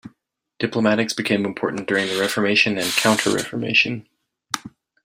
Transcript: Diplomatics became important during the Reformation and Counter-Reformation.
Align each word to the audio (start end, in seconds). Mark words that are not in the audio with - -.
Diplomatics 0.59 1.15
became 1.15 1.45
important 1.45 1.87
during 1.87 2.07
the 2.07 2.19
Reformation 2.19 2.79
and 2.79 2.89
Counter-Reformation. 2.93 4.07